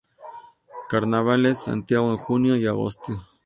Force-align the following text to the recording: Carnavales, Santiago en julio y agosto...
Carnavales, 0.89 1.65
Santiago 1.65 2.09
en 2.09 2.17
julio 2.17 2.55
y 2.55 2.65
agosto... 2.65 3.13